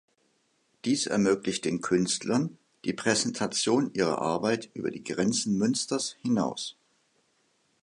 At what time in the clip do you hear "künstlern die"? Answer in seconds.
1.81-2.93